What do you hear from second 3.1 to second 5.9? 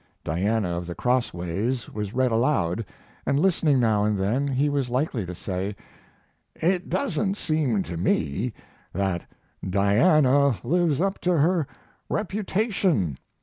and, listening now and then, he was likely to say: